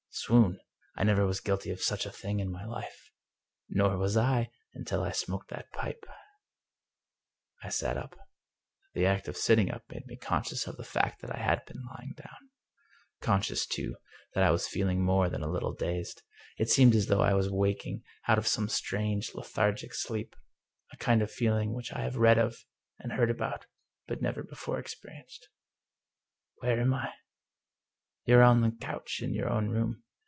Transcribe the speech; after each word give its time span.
"Swoon! 0.31 0.59
I 0.97 1.05
never 1.05 1.25
was 1.25 1.39
guilty 1.39 1.71
of 1.71 1.81
such 1.81 2.05
a 2.05 2.11
thing 2.11 2.41
in 2.41 2.51
my 2.51 2.65
life."" 2.65 3.09
Nor 3.69 3.97
was 3.97 4.17
I, 4.17 4.49
until 4.73 5.01
I 5.03 5.11
smoked 5.11 5.47
that 5.51 5.71
pipe." 5.71 6.03
I 7.63 7.69
sat 7.69 7.95
up. 7.97 8.19
The 8.93 9.05
act 9.05 9.29
of 9.29 9.37
sitting 9.37 9.71
up 9.71 9.83
made 9.89 10.05
me 10.07 10.17
conscious 10.17 10.67
of 10.67 10.75
the 10.75 10.83
fact 10.83 11.21
that 11.21 11.33
I 11.33 11.39
had 11.39 11.63
been 11.65 11.81
lying 11.95 12.11
down. 12.17 12.49
Conscious, 13.21 13.65
too, 13.65 13.95
that 14.35 14.43
I 14.43 14.51
was 14.51 14.67
feeling 14.67 15.01
more 15.01 15.29
than 15.29 15.43
a 15.43 15.49
little 15.49 15.73
dazed. 15.73 16.21
It 16.57 16.69
seemed 16.69 16.93
as 16.93 17.07
though 17.07 17.21
I 17.21 17.33
was 17.33 17.49
waking 17.49 18.03
out 18.27 18.37
of 18.37 18.45
some 18.47 18.67
strange, 18.67 19.33
lethargic 19.33 19.93
sleep— 19.93 20.35
a 20.93 20.97
kind 20.97 21.21
of 21.21 21.31
feeling 21.31 21.71
which 21.73 21.93
I 21.93 22.01
have 22.01 22.17
read 22.17 22.37
of 22.37 22.65
and 22.99 23.13
heard 23.13 23.31
about, 23.31 23.65
but 24.07 24.21
never 24.21 24.43
before 24.43 24.77
experienced. 24.77 25.47
"Where 26.57 26.81
am 26.81 26.93
I?"" 26.93 27.13
You're 28.31 28.43
on 28.43 28.61
the 28.61 28.69
couch 28.69 29.19
in 29.23 29.33
your 29.33 29.49
own 29.49 29.69
room. 29.69 30.03